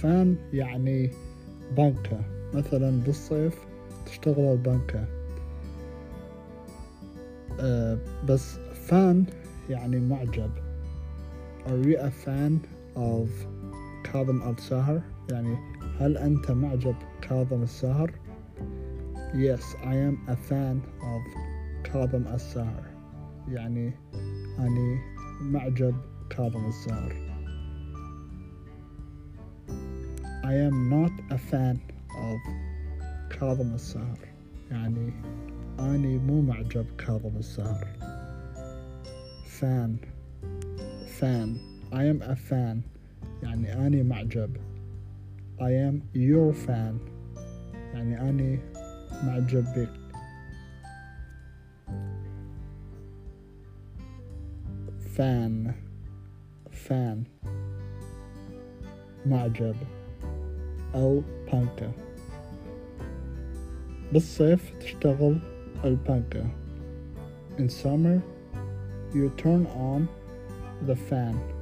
فان. 0.00 0.36
يعني 0.52 1.10
بنكة. 1.76 2.20
مثلا 2.54 3.00
بالصيف 3.00 3.58
تشتغل 4.06 4.52
البنكة. 4.52 5.06
أه 7.60 7.98
بس 8.28 8.56
فان 8.56 9.24
يعني 9.70 10.00
معجب. 10.00 10.50
Are 11.66 11.86
you 11.86 11.96
a 11.98 12.10
fan 12.26 12.58
of 12.96 13.28
كاظم 14.04 14.50
الساهر؟ 14.50 15.00
يعني 15.30 15.56
هل 16.00 16.18
أنت 16.18 16.50
معجب 16.50 16.94
كاظم 17.22 17.62
الساهر؟ 17.62 18.10
Yes 19.34 19.64
I 19.82 19.94
am 19.94 20.16
a 20.28 20.36
fan 20.50 20.76
of 21.00 21.22
كاظم 21.84 22.26
الساهر. 22.34 22.84
يعني 23.48 23.92
أني 24.58 24.98
معجب 25.40 25.94
كاظم 26.30 26.68
الساهر. 26.68 27.23
I 30.43 30.53
am 30.53 30.89
not 30.89 31.11
a 31.29 31.37
fan 31.37 31.79
of 32.15 32.39
كاظم 33.29 33.73
الساهر 33.73 34.19
يعني 34.71 35.13
أني 35.79 36.17
مو 36.17 36.41
معجب 36.41 36.85
كاظم 36.97 37.37
الساهر 37.37 37.87
fan 39.59 39.91
fan 41.19 41.49
I 41.91 42.03
am 42.03 42.21
a 42.21 42.35
fan 42.35 42.77
يعني 43.43 43.87
أني 43.87 44.03
معجب 44.03 44.57
I 45.59 45.71
am 45.89 45.95
your 46.15 46.53
fan 46.67 46.95
يعني 47.93 48.29
أني 48.29 48.59
معجب 49.23 49.65
بك 49.75 49.89
fan 55.15 55.73
fan 56.87 57.17
معجب 59.25 59.75
أو 60.94 61.22
بانكا. 61.52 61.92
بالصيف 64.12 64.72
تشتغل 64.80 65.38
البانكا. 65.84 66.46
In 67.58 67.68
summer 67.68 68.20
you 69.14 69.30
turn 69.36 69.66
on 69.66 70.08
the 70.86 70.96
fan. 70.96 71.53